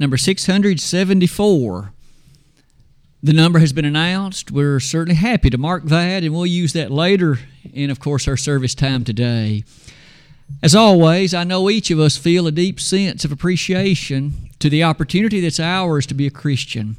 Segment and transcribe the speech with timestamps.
[0.00, 1.92] number 674.
[3.22, 4.50] The number has been announced.
[4.50, 7.38] We're certainly happy to mark that, and we'll use that later
[7.72, 9.62] in, of course, our service time today.
[10.62, 14.82] As always, I know each of us feel a deep sense of appreciation to the
[14.82, 16.96] opportunity that's ours to be a Christian.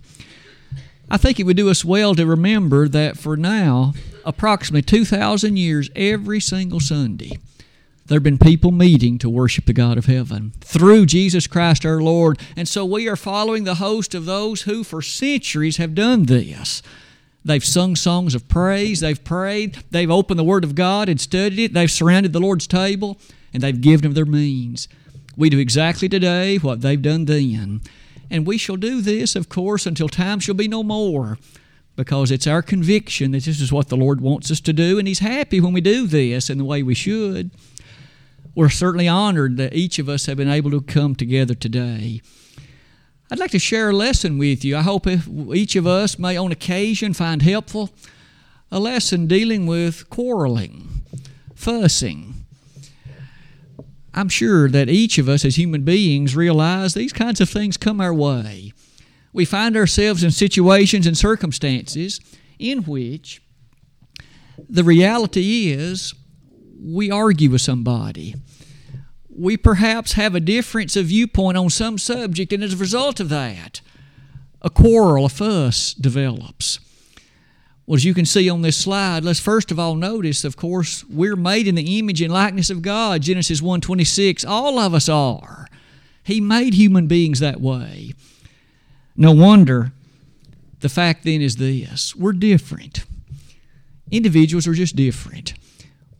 [1.09, 3.93] I think it would do us well to remember that for now,
[4.23, 7.39] approximately 2,000 years, every single Sunday,
[8.11, 12.01] there have been people meeting to worship the God of heaven through Jesus Christ our
[12.01, 12.37] Lord.
[12.57, 16.83] And so we are following the host of those who for centuries have done this.
[17.45, 21.57] They've sung songs of praise, they've prayed, they've opened the Word of God and studied
[21.57, 23.17] it, they've surrounded the Lord's table,
[23.53, 24.89] and they've given of their means.
[25.37, 27.79] We do exactly today what they've done then.
[28.29, 31.37] And we shall do this, of course, until time shall be no more,
[31.95, 35.07] because it's our conviction that this is what the Lord wants us to do, and
[35.07, 37.51] He's happy when we do this in the way we should
[38.55, 42.21] we're certainly honored that each of us have been able to come together today.
[43.31, 44.75] I'd like to share a lesson with you.
[44.75, 47.89] I hope each of us may, on occasion, find helpful
[48.69, 51.03] a lesson dealing with quarreling,
[51.55, 52.45] fussing.
[54.13, 58.01] I'm sure that each of us as human beings realize these kinds of things come
[58.01, 58.73] our way.
[59.31, 62.19] We find ourselves in situations and circumstances
[62.59, 63.41] in which
[64.67, 66.13] the reality is
[66.83, 68.35] we argue with somebody.
[69.29, 73.29] We perhaps have a difference of viewpoint on some subject, and as a result of
[73.29, 73.81] that,
[74.61, 76.79] a quarrel, a fuss develops.
[77.85, 81.03] Well, as you can see on this slide, let's first of all notice, of course,
[81.05, 83.21] we're made in the image and likeness of God.
[83.21, 84.45] Genesis 1:26.
[84.45, 85.67] All of us are.
[86.23, 88.13] He made human beings that way.
[89.15, 89.91] No wonder
[90.79, 93.03] the fact then is this we're different.
[94.11, 95.53] Individuals are just different.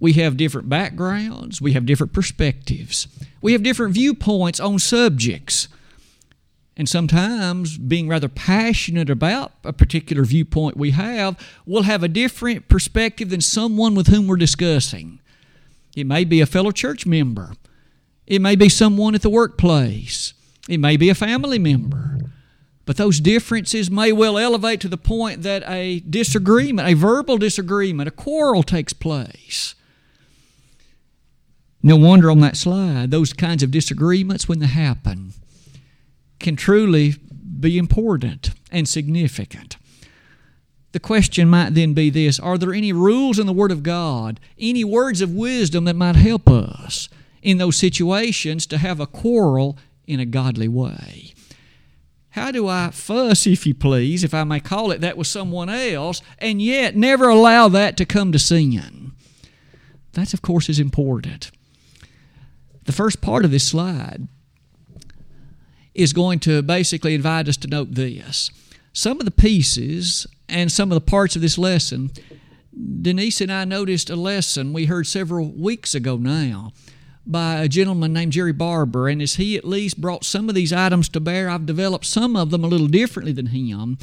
[0.02, 3.08] We have different backgrounds, we have different perspectives,
[3.40, 5.68] we have different viewpoints on subjects.
[6.76, 12.68] And sometimes, being rather passionate about a particular viewpoint we have, we'll have a different
[12.68, 15.20] perspective than someone with whom we're discussing.
[15.96, 17.52] It may be a fellow church member,
[18.26, 20.34] it may be someone at the workplace,
[20.68, 22.18] it may be a family member.
[22.88, 28.08] But those differences may well elevate to the point that a disagreement, a verbal disagreement,
[28.08, 29.76] a quarrel takes place.
[31.84, 35.34] No wonder on that slide, those kinds of disagreements, when they happen,
[36.40, 37.16] can truly
[37.60, 39.78] be important and significant.
[40.92, 44.40] The question might then be this Are there any rules in the Word of God,
[44.60, 47.10] any words of wisdom that might help us
[47.42, 51.34] in those situations to have a quarrel in a godly way?
[52.32, 55.70] How do I fuss, if you please, if I may call it that, with someone
[55.70, 59.12] else, and yet never allow that to come to sin?
[60.14, 61.52] That, of course, is important
[62.84, 64.28] the first part of this slide
[65.94, 68.50] is going to basically invite us to note this.
[68.94, 72.12] Some of the pieces and some of the parts of this lesson,
[73.02, 76.72] Denise and I noticed a lesson we heard several weeks ago now
[77.26, 79.08] by a gentleman named Jerry Barber.
[79.08, 82.36] And as he at least brought some of these items to bear, I've developed some
[82.36, 83.98] of them a little differently than him.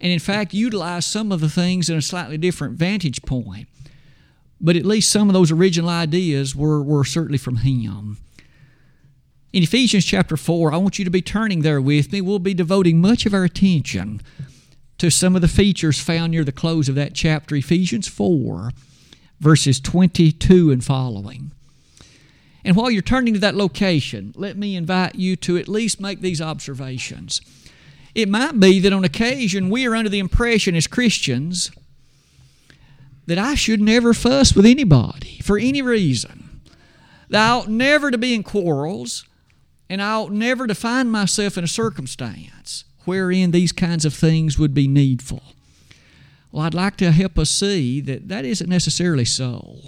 [0.00, 3.68] And in fact, utilized some of the things in a slightly different vantage point
[4.60, 8.18] but at least some of those original ideas were, were certainly from him.
[9.52, 12.20] In Ephesians chapter 4, I want you to be turning there with me.
[12.20, 14.20] We'll be devoting much of our attention
[14.98, 18.70] to some of the features found near the close of that chapter, Ephesians 4,
[19.40, 21.52] verses 22 and following.
[22.64, 26.20] And while you're turning to that location, let me invite you to at least make
[26.20, 27.40] these observations.
[28.14, 31.70] It might be that on occasion we are under the impression as Christians
[33.30, 36.62] that I should never fuss with anybody for any reason.
[37.28, 39.24] That I ought never to be in quarrels,
[39.88, 44.58] and I ought never to find myself in a circumstance wherein these kinds of things
[44.58, 45.44] would be needful.
[46.50, 49.78] Well, I'd like to help us see that that isn't necessarily so.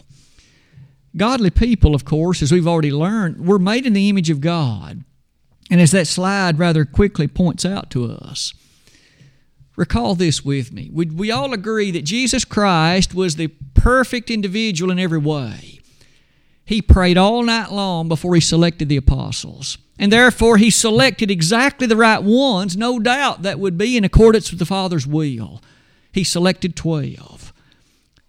[1.16, 5.02] Godly people, of course, as we've already learned, we're made in the image of God.
[5.68, 8.54] And as that slide rather quickly points out to us,
[9.76, 10.90] Recall this with me.
[10.92, 15.80] Would we all agree that Jesus Christ was the perfect individual in every way?
[16.64, 19.78] He prayed all night long before he selected the apostles.
[19.98, 24.50] And therefore, he selected exactly the right ones, no doubt that would be in accordance
[24.50, 25.62] with the Father's will.
[26.12, 27.52] He selected 12.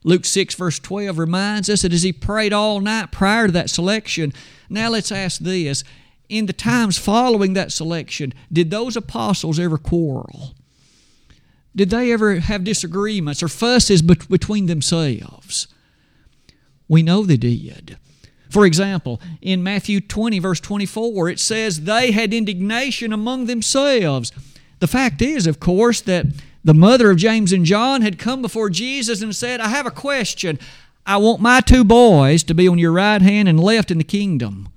[0.03, 3.69] Luke 6, verse 12 reminds us that as he prayed all night prior to that
[3.69, 4.33] selection,
[4.69, 5.83] now let's ask this
[6.29, 10.55] in the times following that selection, did those apostles ever quarrel?
[11.75, 15.67] Did they ever have disagreements or fusses between themselves?
[16.87, 17.97] We know they did.
[18.49, 24.31] For example, in Matthew 20, verse 24, it says, They had indignation among themselves.
[24.77, 26.27] The fact is, of course, that
[26.63, 29.91] the mother of James and John had come before Jesus and said, I have a
[29.91, 30.59] question.
[31.05, 34.03] I want my two boys to be on your right hand and left in the
[34.03, 34.69] kingdom.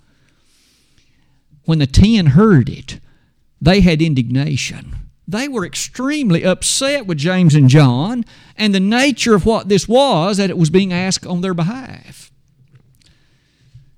[1.66, 2.98] When the ten heard it,
[3.60, 5.05] they had indignation.
[5.28, 8.24] They were extremely upset with James and John
[8.56, 12.30] and the nature of what this was that it was being asked on their behalf.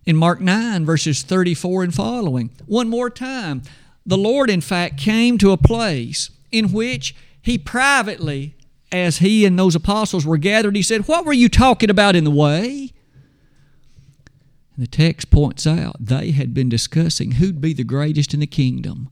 [0.06, 3.62] In Mark 9, verses 34 and following, one more time,
[4.06, 8.56] the Lord, in fact, came to a place in which he privately,
[8.90, 12.24] as he and those apostles were gathered, he said, What were you talking about in
[12.24, 12.94] the way?
[14.74, 18.46] And the text points out they had been discussing who'd be the greatest in the
[18.46, 19.10] kingdom.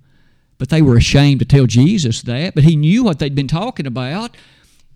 [0.58, 3.86] But they were ashamed to tell Jesus that, but he knew what they'd been talking
[3.86, 4.36] about.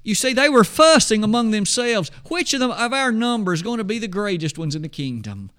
[0.02, 2.10] You see, they were fussing among themselves.
[2.28, 4.88] Which of, them, of our number is going to be the greatest ones in the
[4.88, 5.50] kingdom?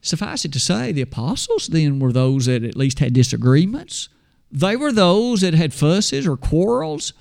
[0.00, 4.08] Suffice it to say, the apostles then were those that at least had disagreements.
[4.52, 7.12] They were those that had fusses or quarrels.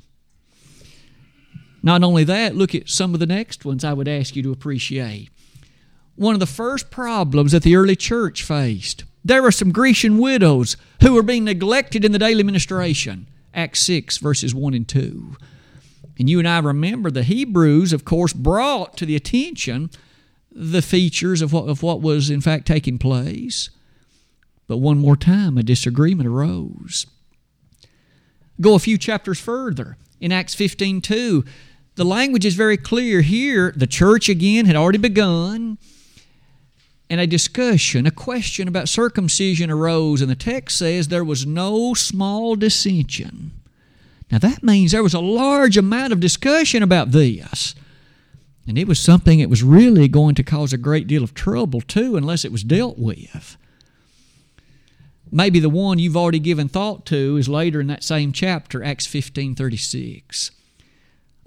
[1.81, 4.51] Not only that, look at some of the next ones I would ask you to
[4.51, 5.29] appreciate.
[6.15, 10.77] One of the first problems that the early church faced there were some Grecian widows
[11.01, 13.27] who were being neglected in the daily ministration.
[13.53, 15.35] Acts 6, verses 1 and 2.
[16.17, 19.89] And you and I remember the Hebrews, of course, brought to the attention
[20.51, 23.69] the features of what, of what was in fact taking place.
[24.67, 27.07] But one more time, a disagreement arose.
[28.61, 29.97] Go a few chapters further.
[30.19, 31.45] In Acts 15 2,
[31.95, 33.73] the language is very clear here.
[33.75, 35.77] The church again had already begun,
[37.09, 41.93] and a discussion, a question about circumcision arose, and the text says there was no
[41.93, 43.51] small dissension.
[44.31, 47.73] Now that means there was a large amount of discussion about this.
[48.67, 51.81] And it was something that was really going to cause a great deal of trouble,
[51.81, 53.57] too, unless it was dealt with.
[55.31, 59.07] Maybe the one you've already given thought to is later in that same chapter, Acts
[59.07, 60.51] 15 36.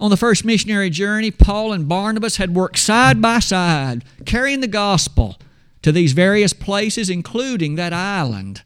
[0.01, 4.67] On the first missionary journey, Paul and Barnabas had worked side by side, carrying the
[4.67, 5.37] gospel
[5.83, 8.63] to these various places, including that island.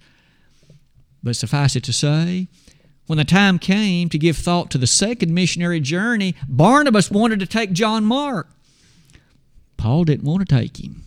[1.22, 2.48] But suffice it to say,
[3.08, 7.46] when the time came to give thought to the second missionary journey, Barnabas wanted to
[7.46, 8.50] take John Mark.
[9.78, 11.04] Paul didn't want to take him.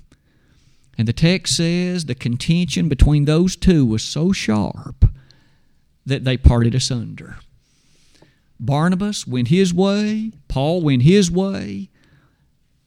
[0.99, 5.07] And the text says the contention between those two was so sharp
[6.05, 7.37] that they parted asunder.
[8.59, 11.89] Barnabas went his way, Paul went his way.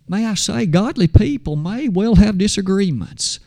[0.08, 3.40] May I say, godly people may well have disagreements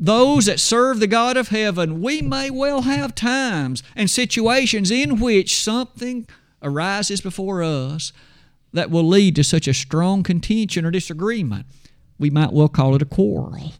[0.00, 5.20] those that serve the God of heaven, we may well have times and situations in
[5.20, 6.26] which something
[6.62, 8.12] arises before us
[8.72, 11.66] that will lead to such a strong contention or disagreement.
[12.18, 13.74] We might well call it a quarrel.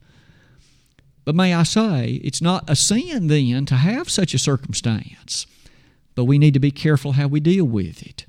[1.24, 5.46] But may I say, it's not a sin then to have such a circumstance,
[6.14, 8.26] but we need to be careful how we deal with it.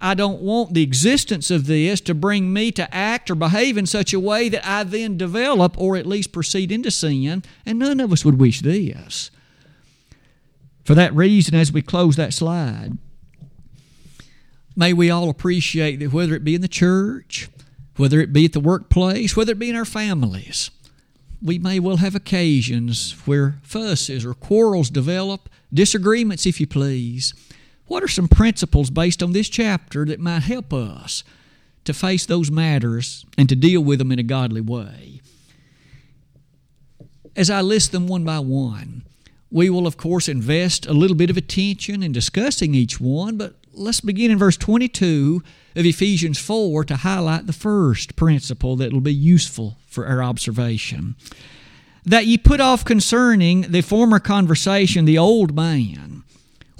[0.00, 3.86] I don't want the existence of this to bring me to act or behave in
[3.86, 7.98] such a way that I then develop or at least proceed into sin, and none
[7.98, 9.30] of us would wish this.
[10.84, 12.96] For that reason, as we close that slide,
[14.76, 17.48] may we all appreciate that whether it be in the church,
[17.96, 20.70] whether it be at the workplace, whether it be in our families,
[21.42, 27.34] we may well have occasions where fusses or quarrels develop, disagreements, if you please.
[27.88, 31.24] What are some principles based on this chapter that might help us
[31.84, 35.22] to face those matters and to deal with them in a godly way?
[37.34, 39.04] As I list them one by one,
[39.50, 43.54] we will, of course, invest a little bit of attention in discussing each one, but
[43.72, 45.42] let's begin in verse 22
[45.74, 51.16] of Ephesians 4 to highlight the first principle that will be useful for our observation.
[52.04, 56.24] That ye put off concerning the former conversation the old man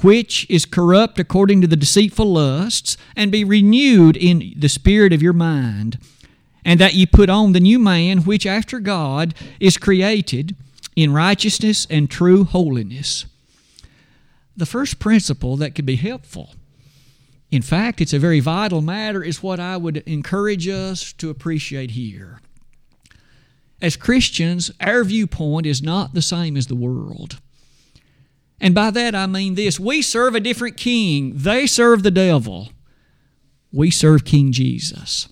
[0.02, 5.22] which is corrupt according to the deceitful lusts, and be renewed in the spirit of
[5.22, 5.98] your mind,
[6.64, 10.54] and that ye put on the new man, which after God is created
[10.94, 13.26] in righteousness and true holiness.
[14.56, 16.54] The first principle that could be helpful,
[17.50, 21.92] in fact, it's a very vital matter, is what I would encourage us to appreciate
[21.92, 22.40] here.
[23.80, 27.38] As Christians, our viewpoint is not the same as the world.
[28.60, 32.70] And by that I mean this we serve a different king, they serve the devil.
[33.72, 35.28] We serve King Jesus.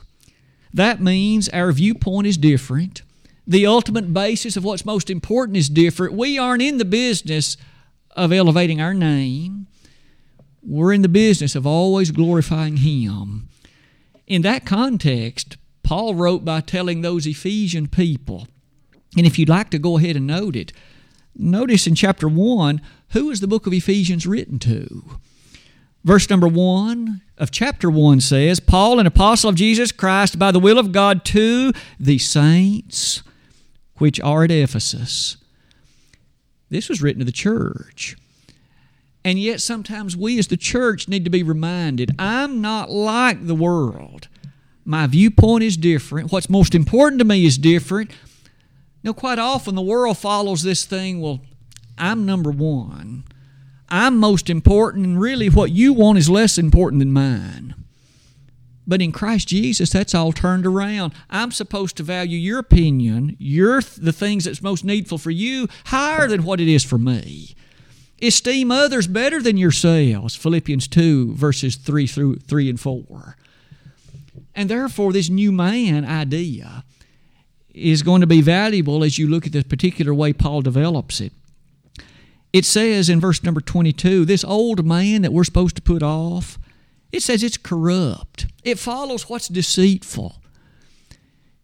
[0.72, 3.02] That means our viewpoint is different.
[3.46, 6.12] The ultimate basis of what's most important is different.
[6.12, 7.56] We aren't in the business
[8.14, 9.66] of elevating our name,
[10.62, 13.48] we're in the business of always glorifying Him.
[14.26, 18.48] In that context, Paul wrote by telling those Ephesian people.
[19.16, 20.72] And if you'd like to go ahead and note it,
[21.36, 22.80] notice in chapter 1
[23.10, 25.04] who is the book of Ephesians written to?
[26.04, 30.60] Verse number 1 of chapter 1 says, Paul, an apostle of Jesus Christ, by the
[30.60, 33.22] will of God, to the saints
[33.96, 35.36] which are at Ephesus.
[36.68, 38.16] This was written to the church.
[39.24, 43.56] And yet, sometimes we as the church need to be reminded I'm not like the
[43.56, 44.28] world.
[44.84, 46.30] My viewpoint is different.
[46.30, 48.12] What's most important to me is different.
[49.02, 51.40] Now, quite often the world follows this thing well,
[51.98, 53.24] I'm number one.
[53.88, 57.74] I'm most important, and really what you want is less important than mine.
[58.86, 61.12] But in Christ Jesus, that's all turned around.
[61.28, 66.28] I'm supposed to value your opinion, your the things that's most needful for you, higher
[66.28, 67.54] than what it is for me.
[68.22, 70.36] Esteem others better than yourselves.
[70.36, 73.36] Philippians 2, verses 3 through 3 and 4.
[74.54, 76.84] And therefore, this new man idea
[77.74, 81.32] is going to be valuable as you look at the particular way Paul develops it.
[82.56, 86.58] It says in verse number 22 this old man that we're supposed to put off,
[87.12, 88.46] it says it's corrupt.
[88.64, 90.36] It follows what's deceitful.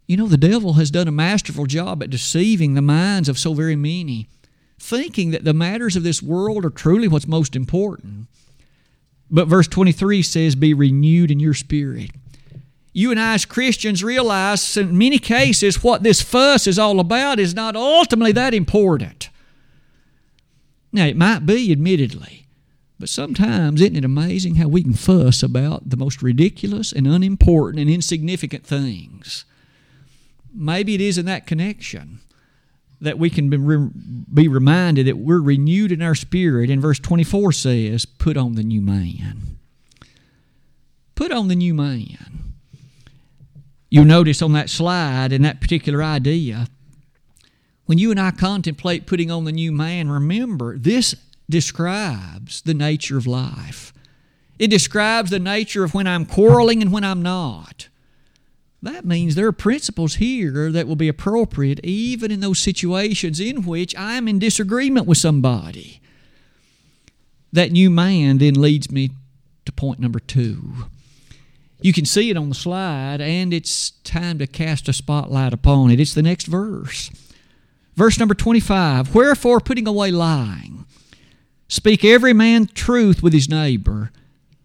[0.06, 3.54] You know, the devil has done a masterful job at deceiving the minds of so
[3.54, 4.28] very many,
[4.78, 8.26] thinking that the matters of this world are truly what's most important.
[9.30, 12.10] But verse 23 says, Be renewed in your spirit
[12.92, 17.40] you and I as Christians realize in many cases what this fuss is all about
[17.40, 19.30] is not ultimately that important.
[20.92, 22.46] Now, it might be, admittedly,
[22.98, 27.80] but sometimes isn't it amazing how we can fuss about the most ridiculous and unimportant
[27.80, 29.44] and insignificant things?
[30.54, 32.20] Maybe it is in that connection
[33.00, 33.50] that we can
[34.32, 36.70] be reminded that we're renewed in our spirit.
[36.70, 39.58] And verse 24 says, Put on the new man.
[41.16, 42.54] Put on the new man.
[43.90, 46.68] You'll notice on that slide and that particular idea,
[47.92, 51.14] when you and I contemplate putting on the new man, remember this
[51.50, 53.92] describes the nature of life.
[54.58, 57.88] It describes the nature of when I'm quarreling and when I'm not.
[58.80, 63.66] That means there are principles here that will be appropriate even in those situations in
[63.66, 66.00] which I'm in disagreement with somebody.
[67.52, 69.10] That new man then leads me
[69.66, 70.86] to point number two.
[71.82, 75.90] You can see it on the slide, and it's time to cast a spotlight upon
[75.90, 76.00] it.
[76.00, 77.10] It's the next verse.
[77.94, 80.86] Verse number 25 Wherefore, putting away lying,
[81.68, 84.10] speak every man truth with his neighbor,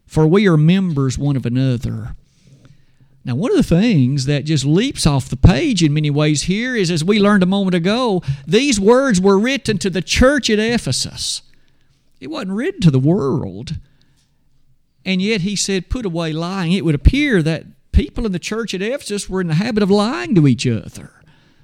[0.06, 2.16] for we are members one of another.
[3.26, 6.78] Now, one of the things that just leaps off the page in many ways here
[6.78, 10.60] is, as we learned a moment ago, these words were written to the church at
[10.60, 11.42] Ephesus.
[12.22, 13.76] It wasn't written to the world.
[15.04, 16.72] And yet he said, put away lying.
[16.72, 19.92] It would appear that people in the church at Ephesus were in the habit of
[19.92, 21.17] lying to each other.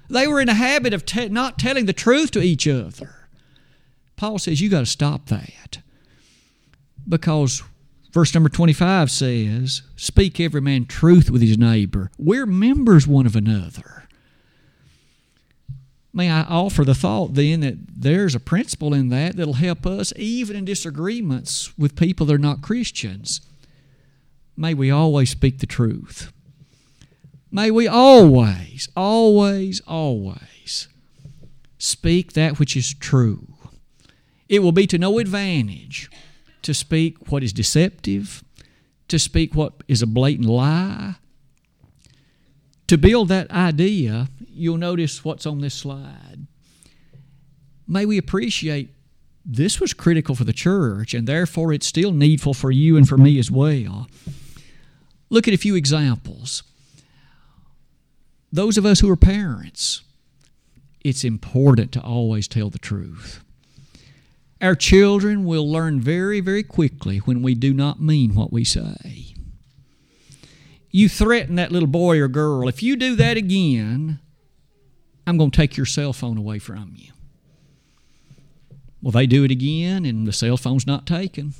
[0.08, 3.28] They were in the habit of te- not telling the truth to each other.
[4.16, 5.78] Paul says, you got to stop that.
[7.08, 7.62] Because
[8.12, 12.10] verse number 25 says, Speak every man truth with his neighbor.
[12.18, 14.04] We're members one of another.
[16.16, 20.12] May I offer the thought then that there's a principle in that that'll help us
[20.14, 23.40] even in disagreements with people that are not Christians.
[24.56, 26.32] May we always speak the truth.
[27.54, 30.88] May we always, always, always
[31.78, 33.46] speak that which is true.
[34.48, 36.10] It will be to no advantage
[36.62, 38.42] to speak what is deceptive,
[39.06, 41.14] to speak what is a blatant lie,
[42.88, 46.48] to build that idea, you'll notice what's on this slide.
[47.86, 48.92] May we appreciate
[49.46, 53.16] this was critical for the church, and therefore it's still needful for you and for
[53.16, 54.08] me as well.
[55.30, 56.64] Look at a few examples.
[58.54, 60.02] Those of us who are parents,
[61.02, 63.42] it's important to always tell the truth.
[64.60, 69.34] Our children will learn very, very quickly when we do not mean what we say
[70.94, 74.20] you threaten that little boy or girl, if you do that again,
[75.26, 77.10] I'm going to take your cell phone away from you.
[79.02, 81.54] Well, they do it again, and the cell phone's not taken.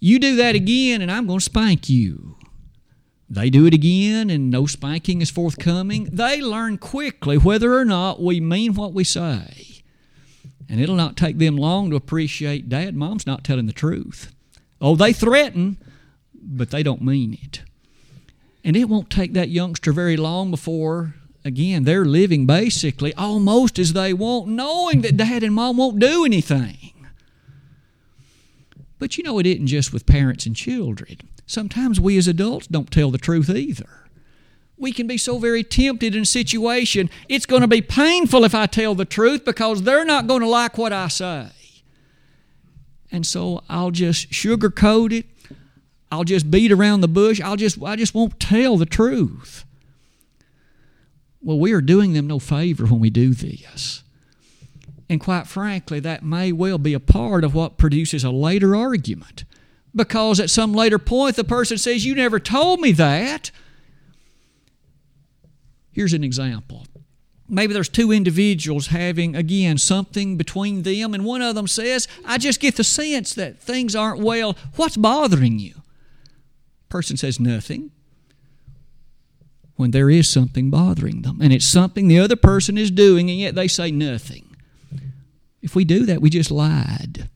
[0.00, 2.38] You do that again, and I'm going to spank you.
[3.32, 6.08] They do it again, and no spanking is forthcoming.
[6.12, 9.82] They learn quickly whether or not we mean what we say.
[10.68, 14.34] And it'll not take them long to appreciate dad, mom's not telling the truth.
[14.80, 15.76] Oh, they threaten,
[16.34, 17.62] but they don't mean it.
[18.64, 23.92] And it won't take that youngster very long before, again, they're living basically almost as
[23.92, 27.06] they want, knowing that dad and mom won't do anything.
[28.98, 31.16] But you know, it isn't just with parents and children.
[31.50, 33.88] Sometimes we as adults don't tell the truth either.
[34.78, 37.10] we can be so very tempted in a situation.
[37.28, 40.48] It's going to be painful if I tell the truth because they're not going to
[40.48, 41.48] like what I say.
[43.10, 45.26] And so I'll just sugarcoat it.
[46.12, 47.40] I'll just beat around the bush.
[47.40, 49.64] I'll just I just won't tell the truth.
[51.42, 54.04] Well, we are doing them no favor when we do this.
[55.08, 59.42] And quite frankly, that may well be a part of what produces a later argument.
[59.94, 63.50] Because at some later point, the person says, You never told me that.
[65.92, 66.86] Here's an example.
[67.48, 72.38] Maybe there's two individuals having, again, something between them, and one of them says, I
[72.38, 74.56] just get the sense that things aren't well.
[74.76, 75.82] What's bothering you?
[76.88, 77.90] Person says, Nothing.
[79.74, 83.38] When there is something bothering them, and it's something the other person is doing, and
[83.38, 84.56] yet they say nothing.
[85.62, 87.28] If we do that, we just lied.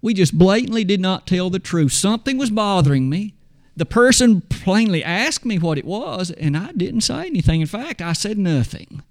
[0.00, 1.92] We just blatantly did not tell the truth.
[1.92, 3.34] Something was bothering me.
[3.76, 7.60] The person plainly asked me what it was, and I didn't say anything.
[7.60, 9.02] In fact, I said nothing.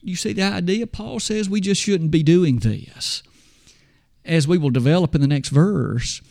[0.00, 0.86] You see the idea?
[0.86, 3.22] Paul says we just shouldn't be doing this.
[4.24, 6.22] As we will develop in the next verse,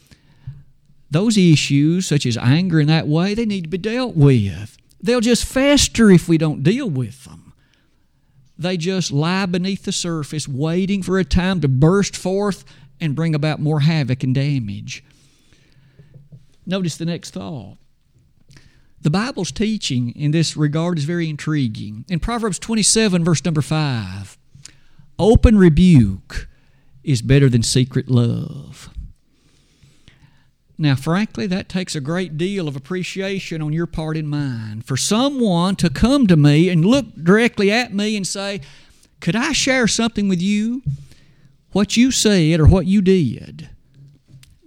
[1.09, 4.77] those issues, such as anger in that way, they need to be dealt with.
[5.01, 7.46] They'll just fester if we don't deal with them.
[8.57, 12.65] They just lie beneath the surface, waiting for a time to burst forth
[12.99, 15.03] and bring about more havoc and damage.
[16.65, 17.77] Notice the next thought.
[19.01, 22.03] The Bible's teaching in this regard is very intriguing.
[22.09, 24.37] In Proverbs 27, verse number 5,
[25.19, 26.49] open rebuke
[27.03, 28.89] is better than secret love.
[30.77, 34.81] Now, frankly, that takes a great deal of appreciation on your part and mine.
[34.81, 38.61] For someone to come to me and look directly at me and say,
[39.19, 40.83] Could I share something with you?
[41.71, 43.69] What you said or what you did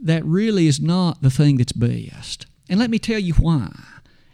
[0.02, 2.46] that really is not the thing that's best.
[2.68, 3.70] And let me tell you why.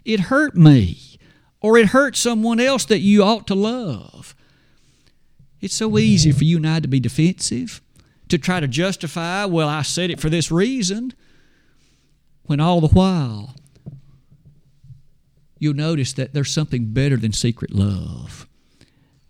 [0.05, 1.19] It hurt me,
[1.59, 4.35] or it hurt someone else that you ought to love.
[5.59, 7.81] It's so easy for you and I to be defensive,
[8.29, 11.13] to try to justify, well, I said it for this reason,
[12.47, 13.55] when all the while
[15.59, 18.47] you'll notice that there's something better than secret love.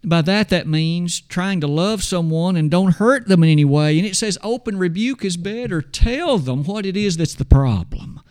[0.03, 3.97] By that, that means trying to love someone and don't hurt them in any way.
[3.97, 5.81] And it says open rebuke is better.
[5.81, 8.21] Tell them what it is that's the problem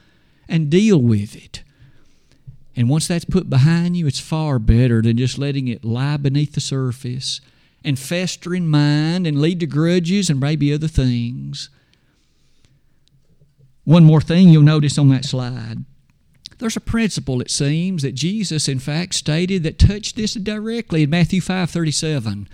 [0.49, 1.63] and deal with it.
[2.77, 6.53] And once that's put behind you, it's far better than just letting it lie beneath
[6.55, 7.41] the surface
[7.85, 11.71] and fester in mind and lead to grudges and maybe other things.
[13.87, 15.79] One more thing you'll notice on that slide
[16.59, 21.11] there's a principle, it seems, that Jesus, in fact, stated that touched this directly in
[21.11, 22.49] Matthew 5 37.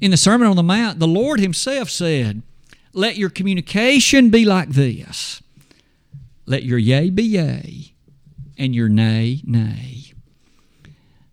[0.00, 2.42] In the Sermon on the Mount, the Lord Himself said,
[2.92, 5.42] Let your communication be like this
[6.46, 7.94] let your yea be yea,
[8.58, 10.12] and your nay, nay.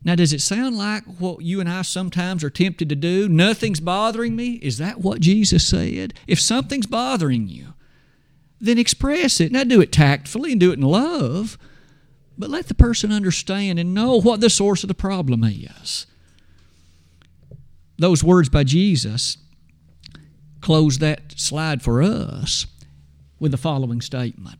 [0.03, 3.29] Now, does it sound like what you and I sometimes are tempted to do?
[3.29, 4.53] Nothing's bothering me?
[4.61, 6.13] Is that what Jesus said?
[6.27, 7.73] If something's bothering you,
[8.61, 9.51] then express it.
[9.51, 11.57] Now, do it tactfully and do it in love,
[12.37, 16.05] but let the person understand and know what the source of the problem is.
[17.97, 19.37] Those words by Jesus
[20.61, 22.67] close that slide for us
[23.39, 24.59] with the following statement.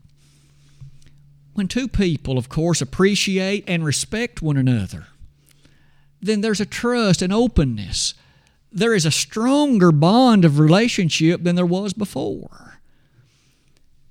[1.54, 5.06] When two people, of course, appreciate and respect one another,
[6.20, 8.14] then there's a trust and openness.
[8.72, 12.71] There is a stronger bond of relationship than there was before.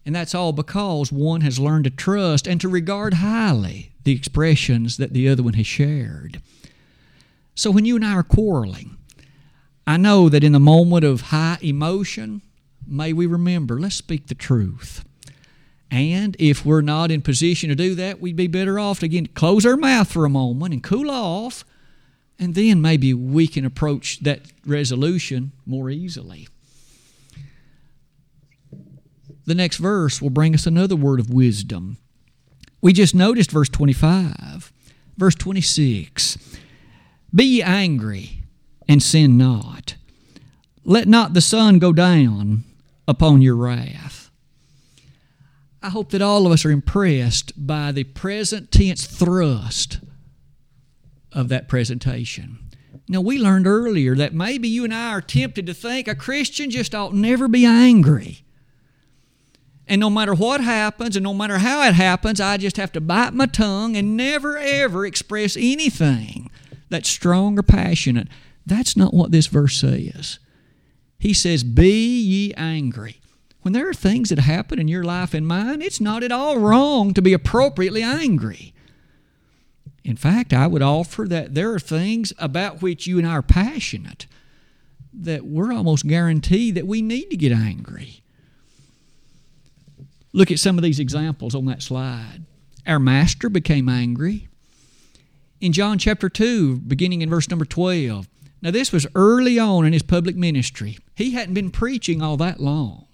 [0.05, 4.97] And that's all because one has learned to trust and to regard highly the expressions
[4.97, 6.41] that the other one has shared.
[7.53, 8.97] So when you and I are quarreling,
[9.85, 12.41] I know that in the moment of high emotion,
[12.87, 15.05] may we remember, let's speak the truth.
[15.91, 19.27] And if we're not in position to do that, we'd be better off to again
[19.27, 21.65] close our mouth for a moment and cool off,
[22.39, 26.47] and then maybe we can approach that resolution more easily.
[29.51, 31.97] The next verse will bring us another word of wisdom.
[32.79, 34.71] We just noticed verse 25.
[35.17, 36.37] Verse 26
[37.35, 38.43] Be ye angry
[38.87, 39.95] and sin not.
[40.85, 42.63] Let not the sun go down
[43.09, 44.31] upon your wrath.
[45.83, 49.99] I hope that all of us are impressed by the present tense thrust
[51.33, 52.69] of that presentation.
[53.09, 56.69] Now, we learned earlier that maybe you and I are tempted to think a Christian
[56.69, 58.45] just ought never be angry.
[59.91, 63.01] And no matter what happens and no matter how it happens, I just have to
[63.01, 66.49] bite my tongue and never ever express anything
[66.87, 68.29] that's strong or passionate.
[68.65, 70.39] That's not what this verse says.
[71.19, 73.19] He says, Be ye angry.
[73.63, 76.57] When there are things that happen in your life and mine, it's not at all
[76.57, 78.73] wrong to be appropriately angry.
[80.05, 83.41] In fact, I would offer that there are things about which you and I are
[83.41, 84.25] passionate
[85.11, 88.20] that we're almost guaranteed that we need to get angry.
[90.33, 92.45] Look at some of these examples on that slide.
[92.87, 94.47] Our master became angry.
[95.59, 98.27] In John chapter 2, beginning in verse number 12,
[98.61, 100.97] now this was early on in his public ministry.
[101.15, 103.07] He hadn't been preaching all that long.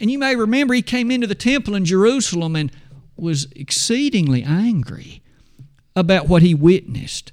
[0.00, 2.72] And you may remember he came into the temple in Jerusalem and
[3.16, 5.22] was exceedingly angry
[5.94, 7.32] about what he witnessed.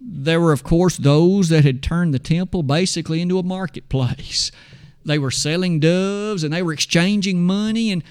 [0.00, 4.50] There were, of course, those that had turned the temple basically into a marketplace.
[5.04, 8.02] They were selling doves and they were exchanging money, and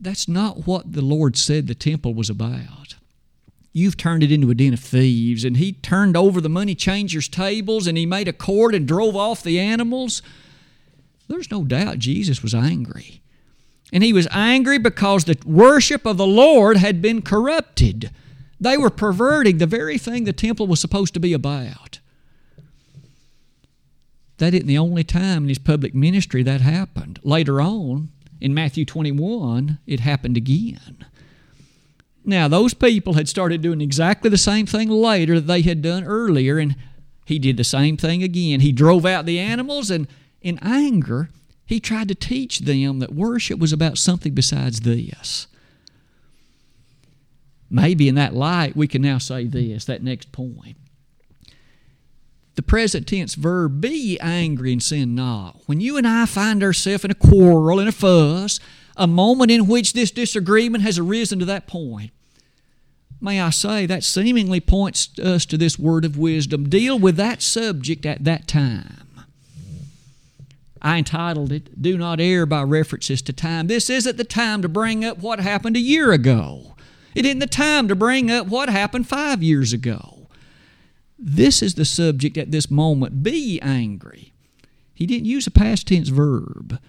[0.00, 2.82] that's not what the Lord said the temple was about.
[3.72, 5.44] You've turned it into a den of thieves.
[5.44, 9.16] And he turned over the money changers' tables and he made a cord and drove
[9.16, 10.22] off the animals.
[11.28, 13.22] There's no doubt Jesus was angry.
[13.92, 18.10] And he was angry because the worship of the Lord had been corrupted.
[18.60, 21.91] They were perverting the very thing the temple was supposed to be about.
[24.42, 27.20] That isn't the only time in his public ministry that happened.
[27.22, 28.08] Later on,
[28.40, 31.04] in Matthew 21, it happened again.
[32.24, 36.02] Now, those people had started doing exactly the same thing later that they had done
[36.02, 36.74] earlier, and
[37.24, 38.58] he did the same thing again.
[38.58, 40.08] He drove out the animals, and
[40.40, 41.30] in anger,
[41.64, 45.46] he tried to teach them that worship was about something besides this.
[47.70, 50.76] Maybe in that light, we can now say this, that next point.
[52.54, 55.62] The present tense verb, be angry and sin not.
[55.66, 58.60] When you and I find ourselves in a quarrel, in a fuss,
[58.96, 62.10] a moment in which this disagreement has arisen to that point,
[63.22, 66.68] may I say, that seemingly points us to this word of wisdom.
[66.68, 69.08] Deal with that subject at that time.
[70.82, 73.68] I entitled it, Do Not Err by References to Time.
[73.68, 76.74] This isn't the time to bring up what happened a year ago.
[77.14, 80.11] It isn't the time to bring up what happened five years ago.
[81.24, 83.22] This is the subject at this moment.
[83.22, 84.32] Be angry.
[84.92, 86.80] He didn't use a past tense verb.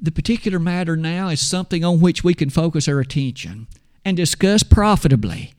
[0.00, 3.68] The particular matter now is something on which we can focus our attention
[4.04, 5.54] and discuss profitably,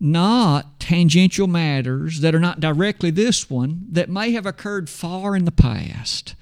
[0.00, 5.44] not tangential matters that are not directly this one that may have occurred far in
[5.44, 6.34] the past.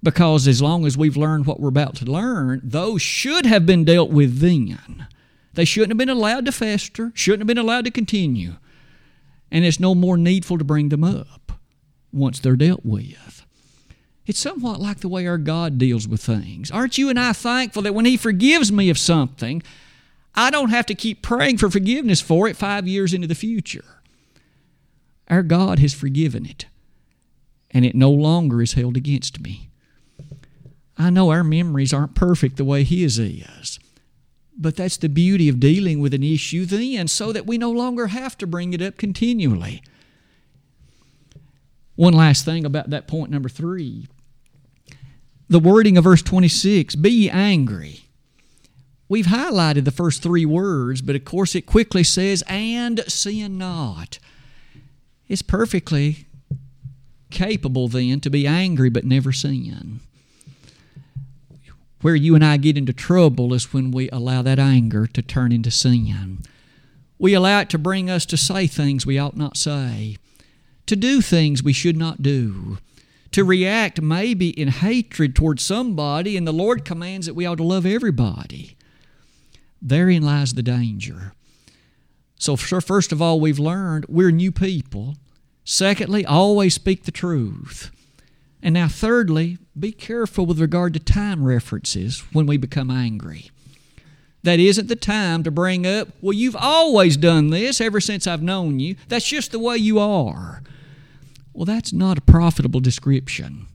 [0.00, 3.84] Because as long as we've learned what we're about to learn, those should have been
[3.84, 5.08] dealt with then.
[5.54, 8.54] They shouldn't have been allowed to fester, shouldn't have been allowed to continue.
[9.50, 11.52] And it's no more needful to bring them up
[12.12, 13.46] once they're dealt with.
[14.26, 16.70] It's somewhat like the way our God deals with things.
[16.70, 19.62] Aren't you and I thankful that when He forgives me of something,
[20.34, 23.84] I don't have to keep praying for forgiveness for it five years into the future?
[25.28, 26.66] Our God has forgiven it,
[27.70, 29.70] and it no longer is held against me.
[30.98, 33.78] I know our memories aren't perfect the way His is.
[34.58, 38.08] But that's the beauty of dealing with an issue then, so that we no longer
[38.08, 39.82] have to bring it up continually.
[41.94, 44.08] One last thing about that point number three
[45.50, 48.00] the wording of verse 26 be angry.
[49.08, 54.18] We've highlighted the first three words, but of course it quickly says, and sin not.
[55.26, 56.26] It's perfectly
[57.30, 60.00] capable then to be angry but never sin.
[62.00, 65.50] Where you and I get into trouble is when we allow that anger to turn
[65.50, 66.40] into sin.
[67.18, 70.16] We allow it to bring us to say things we ought not say,
[70.86, 72.78] to do things we should not do,
[73.32, 77.64] to react maybe in hatred towards somebody, and the Lord commands that we ought to
[77.64, 78.76] love everybody.
[79.82, 81.32] Therein lies the danger.
[82.38, 85.16] So, first of all, we've learned we're new people.
[85.64, 87.90] Secondly, always speak the truth.
[88.62, 93.50] And now, thirdly, be careful with regard to time references when we become angry.
[94.42, 98.42] That isn't the time to bring up, well, you've always done this ever since I've
[98.42, 98.96] known you.
[99.08, 100.62] That's just the way you are.
[101.52, 103.66] Well, that's not a profitable description.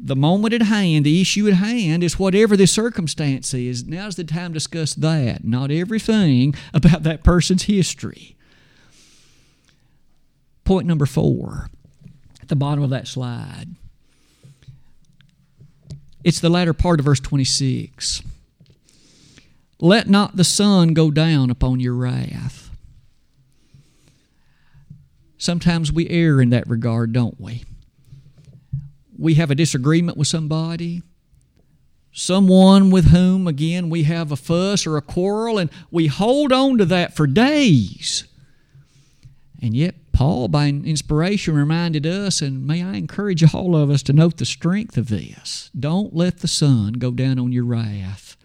[0.00, 3.84] The moment at hand, the issue at hand, is whatever the circumstance is.
[3.84, 8.36] Now's the time to discuss that, not everything about that person's history.
[10.64, 11.68] Point number four
[12.48, 13.66] at the bottom of that slide.
[16.24, 18.22] It's the latter part of verse 26.
[19.78, 22.70] Let not the sun go down upon your wrath.
[25.36, 27.64] Sometimes we err in that regard, don't we?
[29.18, 31.02] We have a disagreement with somebody,
[32.12, 36.78] someone with whom, again, we have a fuss or a quarrel, and we hold on
[36.78, 38.24] to that for days.
[39.60, 44.12] And yet, Paul, by inspiration, reminded us, and may I encourage all of us to
[44.12, 45.70] note the strength of this.
[45.78, 48.36] Don't let the sun go down on your wrath.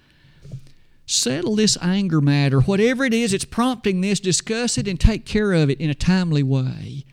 [1.05, 2.61] settle this anger matter.
[2.61, 5.95] Whatever it is it's prompting this, discuss it and take care of it in a
[5.95, 7.05] timely way.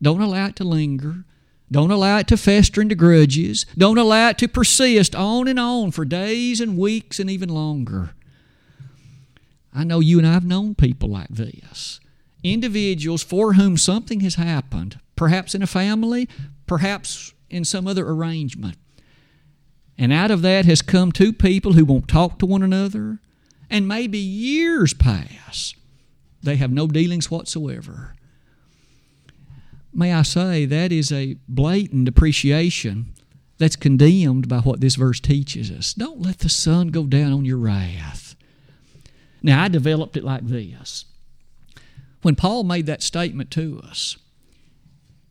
[0.00, 1.24] Don't allow it to linger.
[1.70, 3.64] Don't allow it to fester into grudges.
[3.78, 8.10] Don't allow it to persist on and on for days and weeks and even longer.
[9.74, 11.98] I know you and I have known people like this.
[12.42, 16.28] Individuals for whom something has happened, perhaps in a family,
[16.66, 18.76] perhaps in some other arrangement.
[19.98, 23.20] And out of that has come two people who won't talk to one another,
[23.70, 25.74] and maybe years pass.
[26.42, 28.14] They have no dealings whatsoever.
[29.94, 33.12] May I say, that is a blatant appreciation
[33.58, 35.94] that's condemned by what this verse teaches us.
[35.94, 38.34] Don't let the sun go down on your wrath.
[39.42, 41.04] Now, I developed it like this.
[42.22, 44.16] When Paul made that statement to us,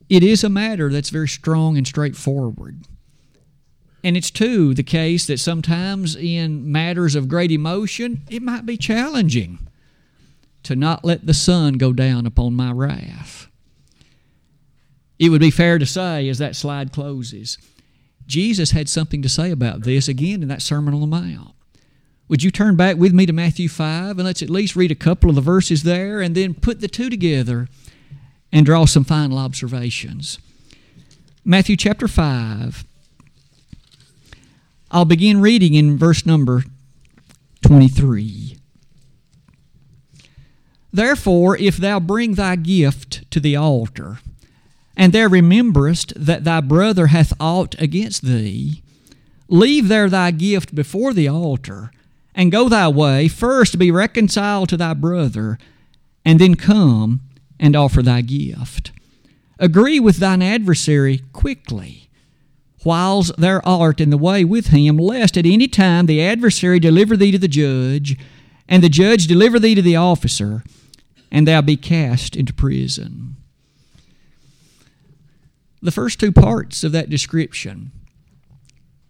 [0.08, 2.84] it is a matter that's very strong and straightforward.
[4.04, 8.76] And it's too the case that sometimes in matters of great emotion, it might be
[8.76, 9.58] challenging
[10.64, 13.48] to not let the sun go down upon my wrath.
[15.18, 17.56] It would be fair to say, as that slide closes,
[18.26, 21.54] Jesus had something to say about this again in that Sermon on the Mount.
[22.28, 24.96] Would you turn back with me to Matthew 5 and let's at least read a
[24.96, 27.68] couple of the verses there and then put the two together
[28.52, 30.38] and draw some final observations.
[31.44, 32.84] Matthew chapter 5.
[34.90, 36.64] I'll begin reading in verse number
[37.62, 38.58] 23.
[40.92, 44.18] Therefore, if thou bring thy gift to the altar,
[44.94, 48.82] and there rememberest that thy brother hath aught against thee,
[49.48, 51.90] leave there thy gift before the altar,
[52.34, 55.58] and go thy way, first be reconciled to thy brother,
[56.24, 57.20] and then come
[57.58, 58.92] and offer thy gift.
[59.58, 62.08] Agree with thine adversary quickly,
[62.84, 67.16] whiles thou art in the way with him, lest at any time the adversary deliver
[67.16, 68.16] thee to the judge,
[68.68, 70.64] and the judge deliver thee to the officer,
[71.30, 73.36] and thou be cast into prison.
[75.80, 77.90] The first two parts of that description,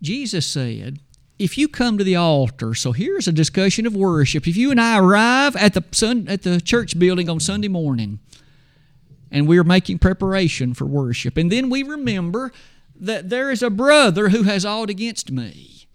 [0.00, 1.00] Jesus said,
[1.42, 4.46] if you come to the altar, so here's a discussion of worship.
[4.46, 8.20] If you and I arrive at the sun, at the church building on Sunday morning,
[9.30, 11.36] and we're making preparation for worship.
[11.36, 12.52] And then we remember
[12.94, 15.88] that there is a brother who has aught against me.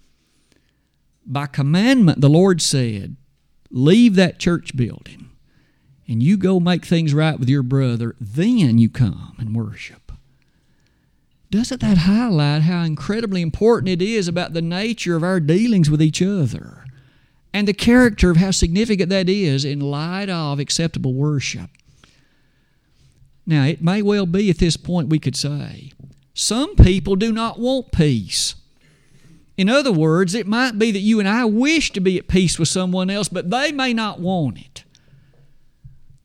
[1.25, 3.15] By commandment, the Lord said,
[3.69, 5.27] Leave that church building
[6.07, 10.06] and you go make things right with your brother, then you come and worship.
[11.49, 16.01] Doesn't that highlight how incredibly important it is about the nature of our dealings with
[16.01, 16.85] each other
[17.53, 21.69] and the character of how significant that is in light of acceptable worship?
[23.45, 25.93] Now, it may well be at this point we could say,
[26.33, 28.55] some people do not want peace.
[29.55, 32.59] In other words, it might be that you and I wish to be at peace
[32.59, 34.83] with someone else, but they may not want it.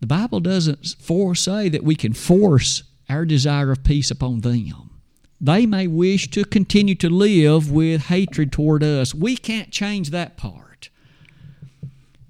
[0.00, 4.91] The Bible doesn't say that we can force our desire of peace upon them.
[5.44, 9.12] They may wish to continue to live with hatred toward us.
[9.12, 10.88] We can't change that part.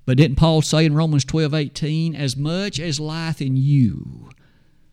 [0.06, 4.30] But didn't Paul say in Romans 12 18, as much as lieth in you,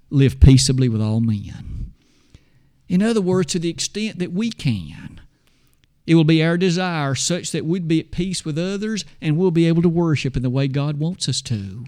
[0.09, 1.93] live peaceably with all men.
[2.89, 5.21] In other words, to the extent that we can,
[6.05, 9.51] it will be our desire such that we'd be at peace with others and we'll
[9.51, 11.85] be able to worship in the way God wants us to.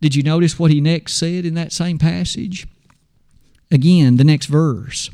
[0.00, 2.66] Did you notice what he next said in that same passage?
[3.70, 5.10] Again, the next verse.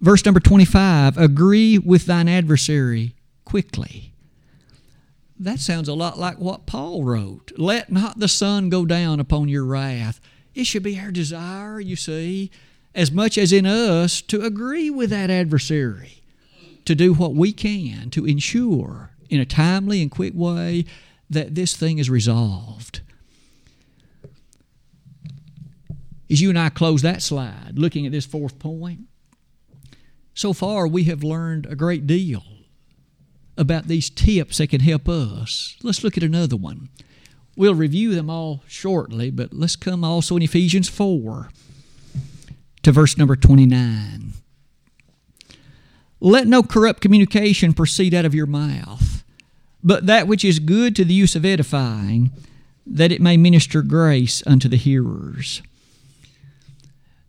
[0.00, 4.14] Verse number 25 Agree with thine adversary quickly
[5.38, 7.52] that sounds a lot like what Paul wrote.
[7.56, 10.20] Let not the sun go down upon your wrath.
[10.54, 12.50] It should be our desire, you see,
[12.94, 16.22] as much as in us, to agree with that adversary,
[16.84, 20.84] to do what we can to ensure in a timely and quick way
[21.28, 23.00] that this thing is resolved.
[26.34, 29.02] As you and I close that slide, looking at this fourth point,
[30.34, 32.42] so far we have learned a great deal
[33.56, 35.76] about these tips that can help us.
[35.84, 36.88] Let's look at another one.
[37.56, 41.50] We'll review them all shortly, but let's come also in Ephesians 4
[42.82, 44.32] to verse number 29.
[46.18, 49.22] Let no corrupt communication proceed out of your mouth,
[49.84, 52.32] but that which is good to the use of edifying,
[52.84, 55.62] that it may minister grace unto the hearers.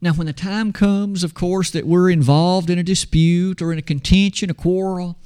[0.05, 3.79] Now, when the time comes, of course, that we're involved in a dispute or in
[3.79, 5.17] a contention, a quarrel,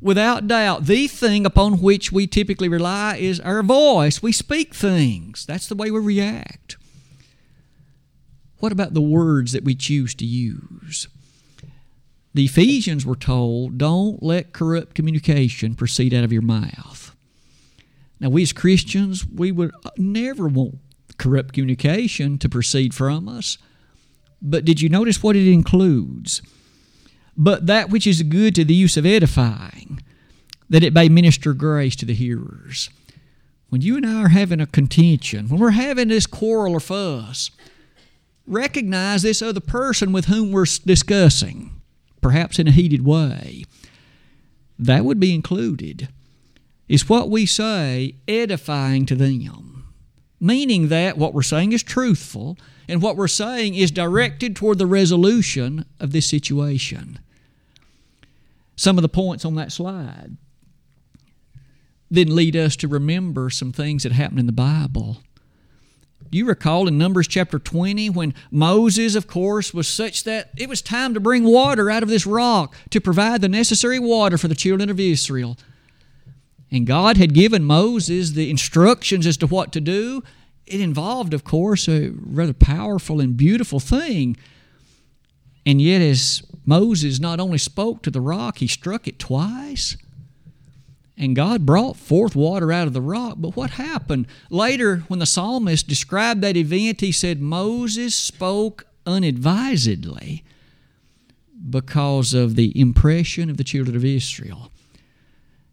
[0.00, 4.22] without doubt, the thing upon which we typically rely is our voice.
[4.22, 6.76] We speak things, that's the way we react.
[8.60, 11.08] What about the words that we choose to use?
[12.32, 17.16] the Ephesians were told, don't let corrupt communication proceed out of your mouth.
[18.20, 20.78] Now, we as Christians, we would never want
[21.18, 23.58] corrupt communication to proceed from us.
[24.42, 26.42] But did you notice what it includes?
[27.36, 30.00] But that which is good to the use of edifying,
[30.68, 32.90] that it may minister grace to the hearers.
[33.68, 37.50] When you and I are having a contention, when we're having this quarrel or fuss,
[38.46, 41.80] recognize this other person with whom we're discussing
[42.20, 43.64] perhaps in a heated way,
[44.78, 46.08] that would be included.
[46.88, 49.69] Is what we say edifying to them?
[50.40, 52.56] Meaning that what we're saying is truthful
[52.88, 57.18] and what we're saying is directed toward the resolution of this situation.
[58.76, 60.36] Some of the points on that slide
[62.10, 65.18] then lead us to remember some things that happened in the Bible
[66.30, 70.80] you recall in Numbers chapter 20 when Moses, of course, was such that it was
[70.80, 74.54] time to bring water out of this rock to provide the necessary water for the
[74.54, 75.56] children of Israel.
[76.70, 80.22] And God had given Moses the instructions as to what to do.
[80.66, 84.36] It involved, of course, a rather powerful and beautiful thing.
[85.66, 89.96] And yet, as Moses not only spoke to the rock, he struck it twice.
[91.18, 93.34] And God brought forth water out of the rock.
[93.38, 94.26] But what happened?
[94.48, 100.44] Later, when the psalmist described that event, he said Moses spoke unadvisedly
[101.68, 104.70] because of the impression of the children of Israel.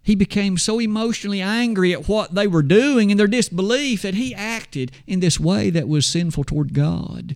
[0.08, 4.34] He became so emotionally angry at what they were doing and their disbelief that he
[4.34, 7.36] acted in this way that was sinful toward God.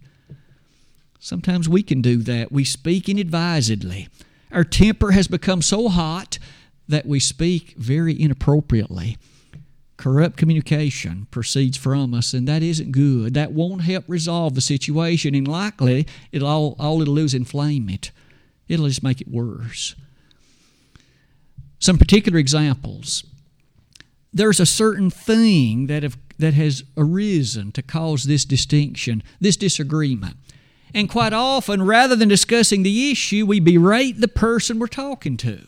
[1.20, 2.50] Sometimes we can do that.
[2.50, 4.08] We speak inadvisedly.
[4.54, 6.40] Our temper has become so hot
[6.88, 9.18] that we speak very inappropriately.
[9.98, 13.34] Corrupt communication proceeds from us, and that isn't good.
[13.34, 17.90] That won't help resolve the situation, and likely it'll all, all it'll do is inflame
[17.90, 18.12] it.
[18.70, 19.94] It'll just make it worse.
[21.82, 23.26] Some particular examples.
[24.32, 30.38] There's a certain thing that have that has arisen to cause this distinction, this disagreement.
[30.94, 35.68] And quite often, rather than discussing the issue, we berate the person we're talking to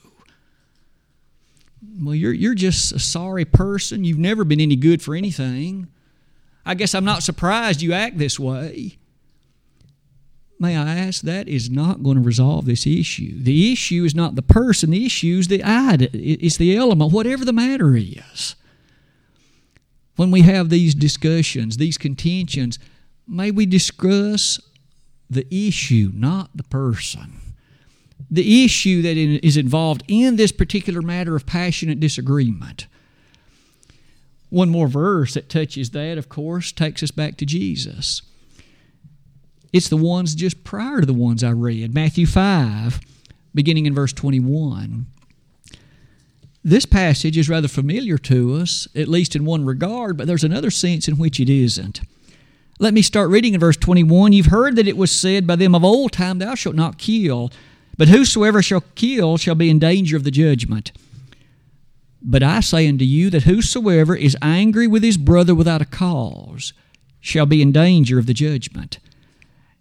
[2.01, 4.03] well, you're, you're just a sorry person.
[4.03, 5.87] You've never been any good for anything.
[6.65, 8.97] I guess I'm not surprised you act this way.
[10.63, 13.33] May I ask, that is not going to resolve this issue.
[13.35, 17.43] The issue is not the person, the issue is the idea, it's the element, whatever
[17.43, 18.55] the matter is.
[20.15, 22.79] When we have these discussions, these contentions,
[23.27, 24.57] may we discuss
[25.29, 27.41] the issue, not the person
[28.31, 32.87] the issue that is involved in this particular matter of passionate disagreement.
[34.49, 38.23] One more verse that touches that, of course, takes us back to Jesus.
[39.73, 43.01] It's the ones just prior to the ones I read Matthew 5,
[43.55, 45.07] beginning in verse 21.
[46.63, 50.69] This passage is rather familiar to us, at least in one regard, but there's another
[50.69, 52.01] sense in which it isn't.
[52.79, 54.31] Let me start reading in verse 21.
[54.31, 57.51] You've heard that it was said by them of old time, Thou shalt not kill.
[57.97, 60.91] But whosoever shall kill shall be in danger of the judgment.
[62.21, 66.73] But I say unto you that whosoever is angry with his brother without a cause
[67.19, 68.99] shall be in danger of the judgment.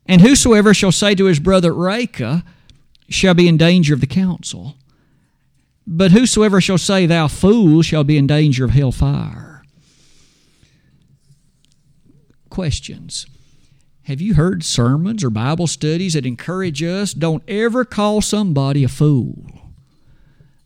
[0.06, 2.44] And whosoever shall say to his brother, Raca,
[3.08, 4.76] shall be in danger of the council.
[5.86, 9.62] But whosoever shall say, Thou fool, shall be in danger of hell fire.
[12.50, 13.26] Questions.
[14.04, 18.88] Have you heard sermons or Bible studies that encourage us don't ever call somebody a
[18.88, 19.46] fool?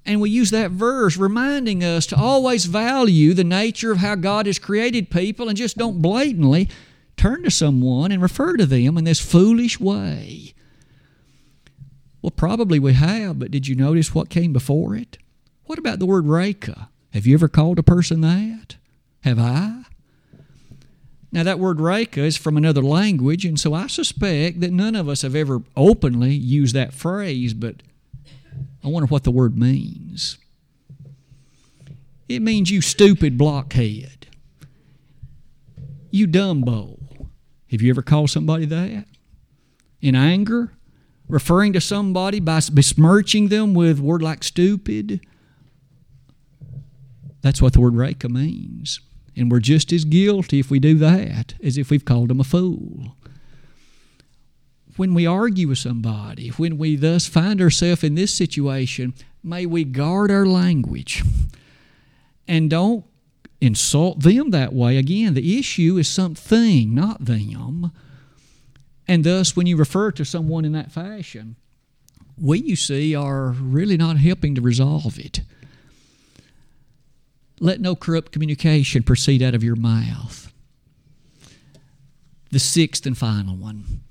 [0.07, 4.47] And we use that verse reminding us to always value the nature of how God
[4.47, 6.69] has created people and just don't blatantly
[7.17, 10.55] turn to someone and refer to them in this foolish way.
[12.23, 15.19] Well, probably we have, but did you notice what came before it?
[15.65, 16.89] What about the word Raca?
[17.13, 18.77] Have you ever called a person that?
[19.23, 19.83] Have I?
[21.33, 25.09] Now, that word Raca is from another language, and so I suspect that none of
[25.09, 27.83] us have ever openly used that phrase, but
[28.83, 30.39] I wonder what the word means.
[32.29, 34.27] It means you stupid blockhead,
[36.11, 37.06] you dumbo.
[37.71, 39.07] Have you ever called somebody that?
[40.01, 40.73] In anger?
[41.29, 45.21] Referring to somebody by besmirching them with word like stupid?
[47.43, 49.01] That's what the word Raca means.
[49.37, 52.45] And we're just as guilty if we do that as if we've called them a
[52.45, 53.17] fool.
[54.97, 59.85] When we argue with somebody, when we thus find ourselves in this situation, may we
[59.85, 61.23] guard our language
[62.49, 63.05] and don't
[63.61, 64.97] insult them that way.
[64.97, 67.93] Again, the issue is something, not them.
[69.09, 71.57] And thus, when you refer to someone in that fashion,
[72.39, 75.41] we, you see, are really not helping to resolve it.
[77.59, 80.53] Let no corrupt communication proceed out of your mouth.
[82.51, 84.03] The sixth and final one.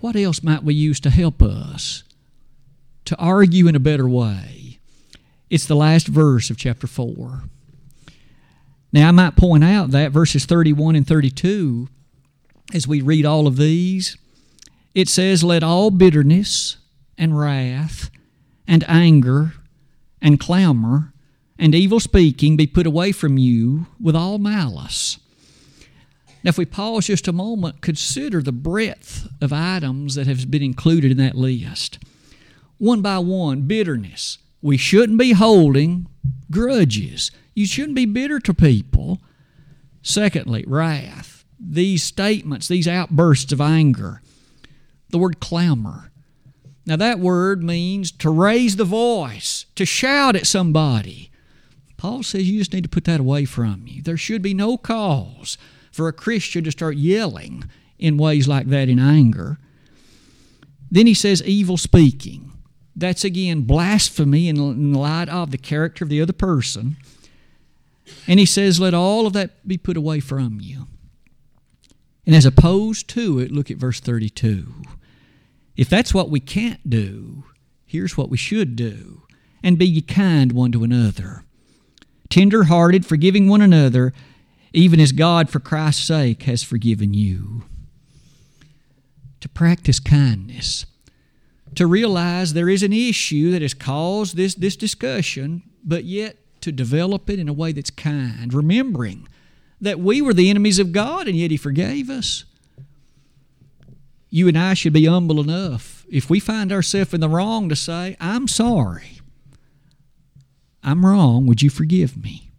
[0.00, 2.04] What else might we use to help us
[3.04, 4.78] to argue in a better way?
[5.50, 7.44] It's the last verse of chapter 4.
[8.92, 11.88] Now, I might point out that verses 31 and 32,
[12.72, 14.16] as we read all of these,
[14.94, 16.78] it says, Let all bitterness
[17.18, 18.10] and wrath
[18.66, 19.54] and anger
[20.20, 21.12] and clamor
[21.58, 25.18] and evil speaking be put away from you with all malice.
[26.42, 30.62] Now, if we pause just a moment, consider the breadth of items that have been
[30.62, 31.98] included in that list.
[32.78, 34.38] One by one, bitterness.
[34.62, 36.06] We shouldn't be holding
[36.50, 37.30] grudges.
[37.56, 39.18] You shouldn't be bitter to people.
[40.02, 41.44] Secondly, wrath.
[41.58, 44.20] These statements, these outbursts of anger.
[45.08, 46.12] The word clamor.
[46.84, 51.30] Now, that word means to raise the voice, to shout at somebody.
[51.96, 54.02] Paul says you just need to put that away from you.
[54.02, 55.56] There should be no cause
[55.90, 57.64] for a Christian to start yelling
[57.98, 59.58] in ways like that in anger.
[60.90, 62.52] Then he says evil speaking.
[62.94, 66.98] That's again blasphemy in light of the character of the other person.
[68.26, 70.86] And he says, let all of that be put away from you.
[72.24, 74.82] And as opposed to it, look at verse 32.
[75.76, 77.44] If that's what we can't do,
[77.84, 79.22] here's what we should do
[79.62, 81.44] and be ye kind one to another,
[82.28, 84.12] tender hearted, forgiving one another,
[84.72, 87.62] even as God, for Christ's sake, has forgiven you.
[89.40, 90.86] To practice kindness,
[91.74, 96.36] to realize there is an issue that has caused this, this discussion, but yet
[96.66, 99.26] to develop it in a way that's kind, remembering
[99.80, 102.44] that we were the enemies of God and yet He forgave us
[104.36, 107.76] you and I should be humble enough if we find ourselves in the wrong to
[107.76, 109.20] say, I'm sorry.
[110.82, 111.46] I'm wrong.
[111.46, 112.50] Would you forgive me?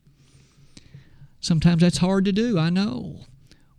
[1.39, 3.21] Sometimes that's hard to do, I know.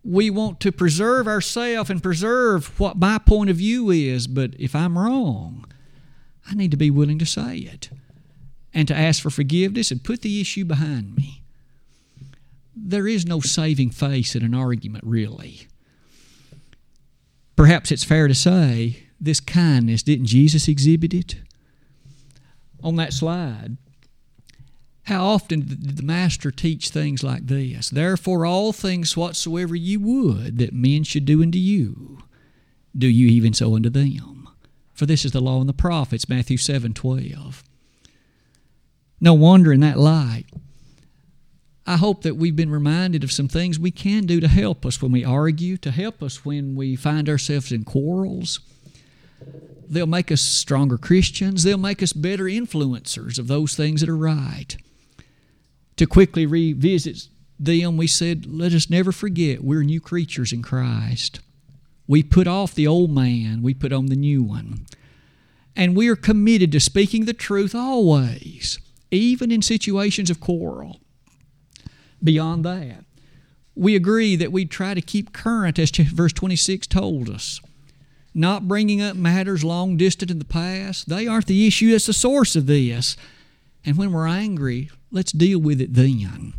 [0.04, 4.74] We want to preserve ourselves and preserve what my point of view is, but if
[4.74, 5.66] I'm wrong,
[6.48, 7.90] I need to be willing to say it
[8.74, 11.42] and to ask for forgiveness and put the issue behind me.
[12.76, 15.66] There is no saving face in an argument, really.
[17.56, 21.36] Perhaps it's fair to say this kindness, didn't Jesus exhibit it?
[22.82, 23.76] On that slide,
[25.08, 27.88] how often did the Master teach things like this?
[27.90, 32.18] Therefore, all things whatsoever you would that men should do unto you,
[32.96, 34.48] do you even so unto them.
[34.92, 37.64] For this is the law and the prophets, Matthew 7 12.
[39.20, 40.46] No wonder in that light
[41.88, 45.00] I hope that we've been reminded of some things we can do to help us
[45.00, 48.60] when we argue, to help us when we find ourselves in quarrels.
[49.88, 51.62] They'll make us stronger Christians.
[51.62, 54.76] They'll make us better influencers of those things that are right.
[55.96, 61.40] To quickly revisit them, we said, let us never forget we're new creatures in Christ.
[62.06, 64.84] We put off the old man, we put on the new one.
[65.74, 68.78] And we are committed to speaking the truth always,
[69.10, 71.00] even in situations of quarrel
[72.22, 73.04] beyond that.
[73.74, 77.60] We agree that we try to keep current, as verse 26 told us,
[78.34, 81.08] not bringing up matters long distant in the past.
[81.08, 83.16] They aren't the issue, that's the source of this.
[83.84, 86.54] And when we're angry, let's deal with it then.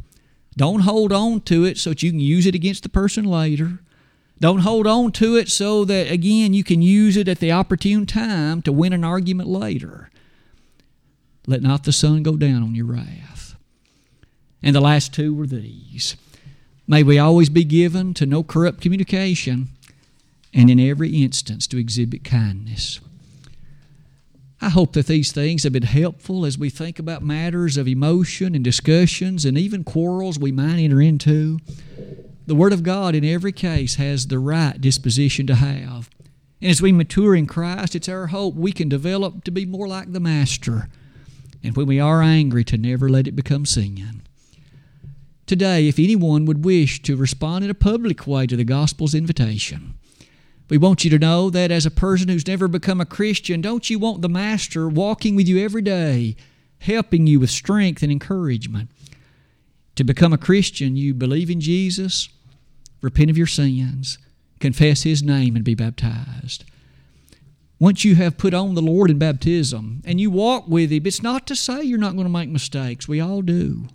[0.55, 3.79] Don't hold on to it so that you can use it against the person later.
[4.39, 8.05] Don't hold on to it so that, again, you can use it at the opportune
[8.05, 10.09] time to win an argument later.
[11.49, 13.55] Let not the sun go down on your wrath.
[14.61, 16.15] And the last two were these
[16.87, 19.69] May we always be given to no corrupt communication,
[20.53, 22.99] and in every instance to exhibit kindness.
[24.61, 28.53] I hope that these things have been helpful as we think about matters of emotion
[28.53, 31.57] and discussions and even quarrels we might enter into.
[32.45, 36.11] The Word of God in every case has the right disposition to have.
[36.61, 39.87] And as we mature in Christ, it's our hope we can develop to be more
[39.87, 40.89] like the Master.
[41.63, 44.23] And when we are angry, to never let it become sin
[45.49, 49.95] today if anyone would wish to respond in a public way to the gospel's invitation.
[50.69, 53.89] We want you to know that as a person who's never become a Christian, don't
[53.89, 56.35] you want the Master walking with you every day,
[56.77, 58.91] helping you with strength and encouragement?
[59.95, 62.29] To become a Christian, you believe in Jesus,
[63.01, 64.19] repent of your sins,
[64.59, 66.63] confess His name, and be baptized.
[67.79, 71.23] Once you have put on the Lord in baptism and you walk with Him, it's
[71.23, 73.07] not to say you're not going to make mistakes.
[73.07, 73.87] We all do.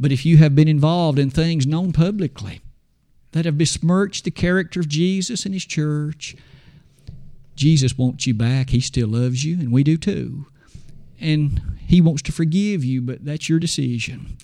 [0.00, 2.62] But if you have been involved in things known publicly
[3.32, 6.36] that have besmirched the character of Jesus and His church,
[7.54, 8.70] Jesus wants you back.
[8.70, 10.46] He still loves you, and we do too.
[11.20, 14.38] And He wants to forgive you, but that's your decision.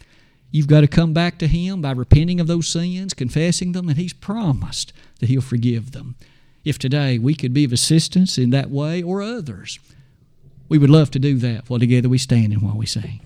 [0.51, 3.97] You've got to come back to Him by repenting of those sins, confessing them, and
[3.97, 6.17] He's promised that He'll forgive them.
[6.65, 9.79] If today we could be of assistance in that way or others,
[10.69, 13.21] we would love to do that while together we stand and while we sing.